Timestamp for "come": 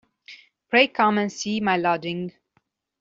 0.87-1.19